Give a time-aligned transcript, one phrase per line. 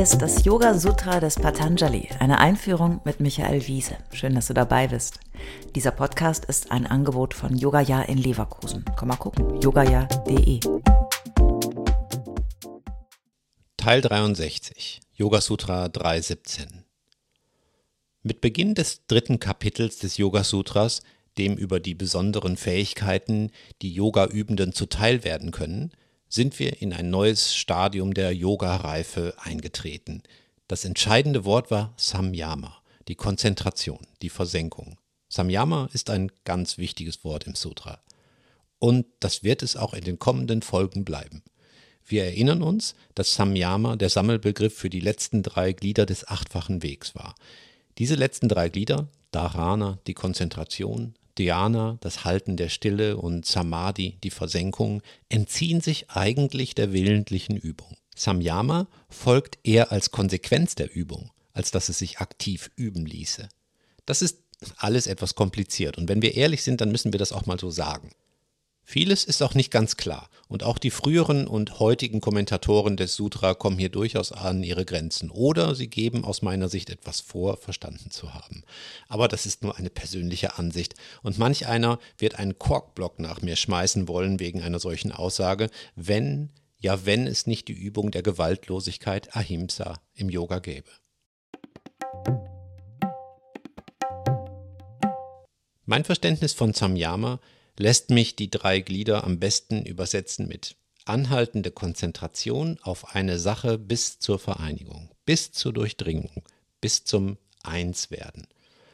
[0.00, 3.98] Ist das Yoga Sutra des Patanjali, eine Einführung mit Michael Wiese.
[4.14, 5.20] Schön, dass du dabei bist.
[5.74, 8.82] Dieser Podcast ist ein Angebot von Yogaya in Leverkusen.
[8.96, 10.60] Komm mal gucken, yogaya.de.
[13.76, 16.86] Teil 63, Yoga Sutra 317.
[18.22, 21.02] Mit Beginn des dritten Kapitels des Yoga Sutras,
[21.36, 23.50] dem über die besonderen Fähigkeiten,
[23.82, 25.92] die Yoga-Übenden zuteil werden können,
[26.30, 30.22] sind wir in ein neues Stadium der Yoga-Reife eingetreten.
[30.68, 34.96] Das entscheidende Wort war Samyama, die Konzentration, die Versenkung.
[35.28, 38.00] Samyama ist ein ganz wichtiges Wort im Sutra.
[38.78, 41.42] Und das wird es auch in den kommenden Folgen bleiben.
[42.06, 47.14] Wir erinnern uns, dass Samyama der Sammelbegriff für die letzten drei Glieder des achtfachen Wegs
[47.14, 47.34] war.
[47.98, 54.30] Diese letzten drei Glieder, Dharana, die Konzentration, Dhyana, das Halten der Stille und Samadhi, die
[54.30, 57.96] Versenkung, entziehen sich eigentlich der willentlichen Übung.
[58.14, 63.48] Samyama folgt eher als Konsequenz der Übung, als dass es sich aktiv üben ließe.
[64.04, 64.42] Das ist
[64.76, 67.70] alles etwas kompliziert und wenn wir ehrlich sind, dann müssen wir das auch mal so
[67.70, 68.10] sagen.
[68.90, 73.54] Vieles ist auch nicht ganz klar und auch die früheren und heutigen Kommentatoren des Sutra
[73.54, 78.10] kommen hier durchaus an ihre Grenzen oder sie geben aus meiner Sicht etwas vor, verstanden
[78.10, 78.64] zu haben.
[79.06, 83.54] Aber das ist nur eine persönliche Ansicht und manch einer wird einen Korkblock nach mir
[83.54, 89.36] schmeißen wollen wegen einer solchen Aussage, wenn, ja wenn es nicht die Übung der Gewaltlosigkeit
[89.36, 90.90] Ahimsa im Yoga gäbe.
[95.86, 97.38] Mein Verständnis von Samyama
[97.80, 104.18] lässt mich die drei Glieder am besten übersetzen mit anhaltende Konzentration auf eine Sache bis
[104.18, 106.42] zur Vereinigung, bis zur Durchdringung,
[106.82, 108.46] bis zum Einswerden.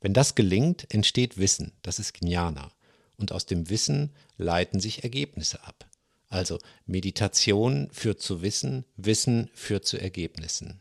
[0.00, 2.70] Wenn das gelingt, entsteht Wissen, das ist Jnana.
[3.16, 5.88] Und aus dem Wissen leiten sich Ergebnisse ab.
[6.28, 10.80] Also Meditation führt zu Wissen, Wissen führt zu Ergebnissen.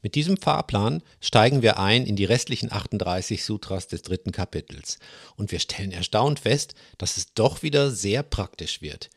[0.00, 4.98] Mit diesem Fahrplan steigen wir ein in die restlichen 38 Sutras des dritten Kapitels
[5.36, 9.10] und wir stellen erstaunt fest, dass es doch wieder sehr praktisch wird.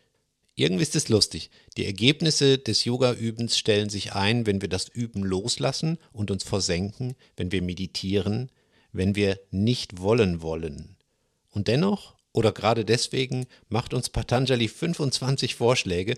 [0.55, 1.49] Irgendwie ist es lustig.
[1.77, 7.15] Die Ergebnisse des Yoga-Übens stellen sich ein, wenn wir das Üben loslassen und uns versenken,
[7.37, 8.51] wenn wir meditieren,
[8.91, 10.97] wenn wir nicht wollen wollen.
[11.51, 16.15] Und dennoch, oder gerade deswegen, macht uns Patanjali 25 Vorschläge,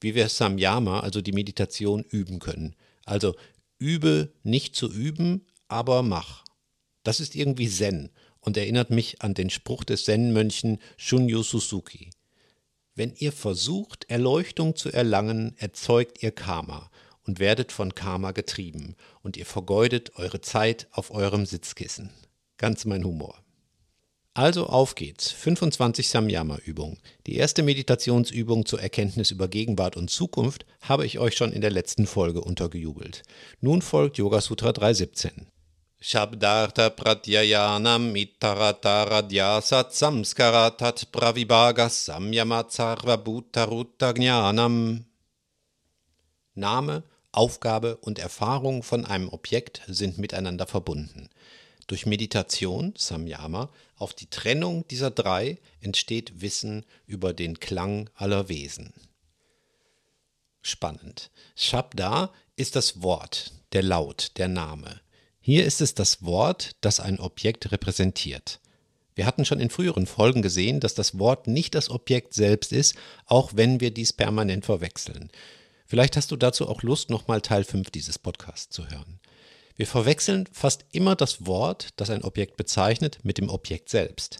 [0.00, 2.74] wie wir Samyama, also die Meditation, üben können.
[3.04, 3.34] Also
[3.78, 6.44] übe nicht zu üben, aber mach.
[7.02, 8.10] Das ist irgendwie Zen
[8.40, 12.10] und erinnert mich an den Spruch des Zen-Mönchen Shunyo Suzuki.
[12.94, 16.90] Wenn ihr versucht, Erleuchtung zu erlangen, erzeugt ihr Karma
[17.24, 22.10] und werdet von Karma getrieben und ihr vergeudet eure Zeit auf eurem Sitzkissen.
[22.56, 23.45] Ganz mein Humor.
[24.36, 25.30] Also auf geht's.
[25.30, 26.98] 25 Samyama-Übungen.
[27.26, 31.70] Die erste Meditationsübung zur Erkenntnis über Gegenwart und Zukunft habe ich euch schon in der
[31.70, 33.22] letzten Folge untergejubelt.
[33.62, 35.46] Nun folgt Yoga Sutra 317.
[36.02, 44.12] Shabdartha pratyayanam ittarataradyasat samskaratat pravibhagas samyamat sarvabhutarutta
[46.54, 47.02] Name,
[47.32, 51.30] Aufgabe und Erfahrung von einem Objekt sind miteinander verbunden.
[51.86, 58.92] Durch Meditation, Samyama, auf die Trennung dieser drei entsteht Wissen über den Klang aller Wesen.
[60.62, 61.30] Spannend.
[61.54, 65.00] Shabda ist das Wort, der Laut, der Name.
[65.40, 68.58] Hier ist es das Wort, das ein Objekt repräsentiert.
[69.14, 72.96] Wir hatten schon in früheren Folgen gesehen, dass das Wort nicht das Objekt selbst ist,
[73.26, 75.30] auch wenn wir dies permanent verwechseln.
[75.86, 79.20] Vielleicht hast du dazu auch Lust, nochmal Teil 5 dieses Podcasts zu hören.
[79.76, 84.38] Wir verwechseln fast immer das Wort, das ein Objekt bezeichnet, mit dem Objekt selbst.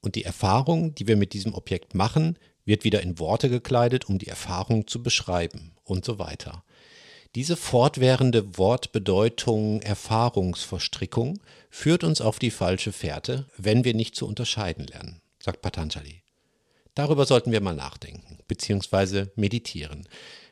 [0.00, 4.18] Und die Erfahrung, die wir mit diesem Objekt machen, wird wieder in Worte gekleidet, um
[4.18, 6.64] die Erfahrung zu beschreiben und so weiter.
[7.34, 14.86] Diese fortwährende Wortbedeutung Erfahrungsverstrickung führt uns auf die falsche Fährte, wenn wir nicht zu unterscheiden
[14.86, 16.22] lernen, sagt Patanjali.
[16.94, 19.26] Darüber sollten wir mal nachdenken bzw.
[19.34, 20.06] meditieren.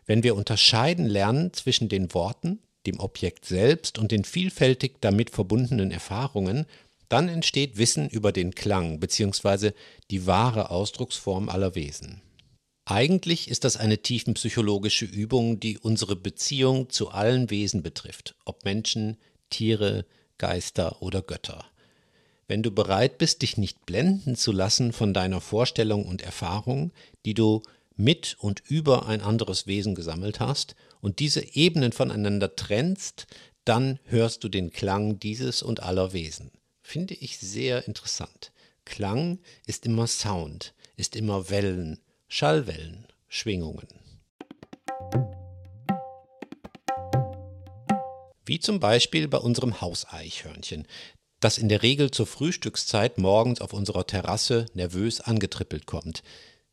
[0.07, 5.91] Wenn wir unterscheiden lernen zwischen den Worten, dem Objekt selbst und den vielfältig damit verbundenen
[5.91, 6.67] Erfahrungen,
[7.09, 9.73] dann entsteht Wissen über den Klang bzw.
[10.11, 12.23] die wahre Ausdrucksform aller Wesen.
[12.85, 19.19] Eigentlich ist das eine tiefenpsychologische Übung, die unsere Beziehung zu allen Wesen betrifft, ob Menschen,
[19.51, 20.05] Tiere,
[20.39, 21.65] Geister oder Götter.
[22.49, 26.93] Wenn du bereit bist, dich nicht blenden zu lassen von deiner Vorstellung und Erfahrung,
[27.25, 27.63] die du
[27.97, 33.27] mit und über ein anderes Wesen gesammelt hast und diese Ebenen voneinander trennst,
[33.65, 36.51] dann hörst du den Klang dieses und aller Wesen.
[36.83, 38.53] Finde ich sehr interessant.
[38.85, 43.89] Klang ist immer Sound, ist immer Wellen, Schallwellen, Schwingungen.
[48.45, 50.87] Wie zum Beispiel bei unserem Hauseichhörnchen,
[51.39, 56.23] das in der Regel zur Frühstückszeit morgens auf unserer Terrasse nervös angetrippelt kommt.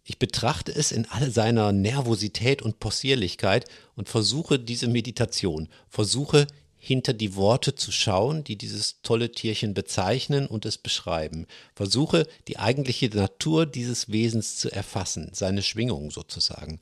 [0.03, 3.65] Ich betrachte es in all seiner Nervosität und Possierlichkeit
[3.95, 6.47] und versuche diese Meditation, versuche
[6.81, 11.45] hinter die Worte zu schauen, die dieses tolle Tierchen bezeichnen und es beschreiben.
[11.75, 16.79] Versuche die eigentliche Natur dieses Wesens zu erfassen, seine Schwingungen sozusagen,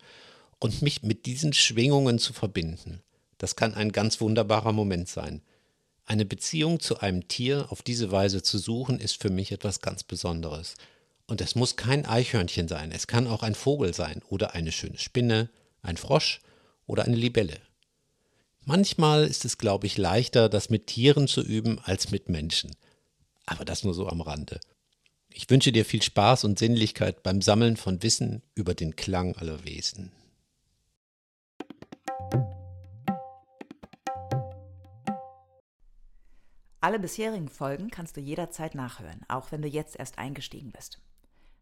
[0.60, 3.02] und mich mit diesen Schwingungen zu verbinden.
[3.40, 5.42] Das kann ein ganz wunderbarer Moment sein.
[6.06, 10.04] Eine Beziehung zu einem Tier auf diese Weise zu suchen, ist für mich etwas ganz
[10.04, 10.76] Besonderes.
[11.30, 14.98] Und es muss kein Eichhörnchen sein, es kann auch ein Vogel sein oder eine schöne
[14.98, 15.50] Spinne,
[15.82, 16.40] ein Frosch
[16.86, 17.60] oder eine Libelle.
[18.64, 22.76] Manchmal ist es, glaube ich, leichter, das mit Tieren zu üben als mit Menschen.
[23.46, 24.60] Aber das nur so am Rande.
[25.30, 29.66] Ich wünsche dir viel Spaß und Sinnlichkeit beim Sammeln von Wissen über den Klang aller
[29.66, 30.12] Wesen.
[36.80, 41.02] Alle bisherigen Folgen kannst du jederzeit nachhören, auch wenn du jetzt erst eingestiegen bist.